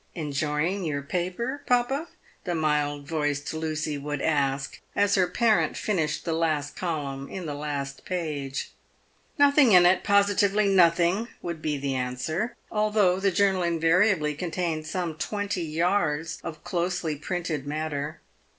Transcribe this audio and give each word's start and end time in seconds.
"Enjoying 0.15 0.83
your 0.83 1.03
paper, 1.03 1.61
papa?" 1.67 2.07
the 2.43 2.55
mild 2.55 3.07
voiced 3.07 3.53
Lucy 3.53 3.99
would 3.99 4.19
ask, 4.19 4.81
as 4.95 5.13
her 5.13 5.27
parent 5.27 5.77
finished 5.77 6.25
the 6.25 6.33
last 6.33 6.75
column 6.75 7.29
in 7.29 7.45
the 7.45 7.53
last 7.53 8.03
page." 8.03 8.71
Nothing 9.37 9.73
in 9.73 9.85
it— 9.85 10.03
positively 10.03 10.65
nothing," 10.67 11.27
would 11.43 11.61
be 11.61 11.77
the 11.77 11.93
answer, 11.93 12.55
although 12.71 13.19
the 13.19 13.29
journal 13.29 13.61
invariably 13.61 14.33
contained 14.33 14.87
some 14.87 15.13
twenty 15.13 15.61
yards 15.61 16.39
of 16.43 16.63
closely 16.63 17.15
printed 17.15 17.67
matter. 17.67 18.21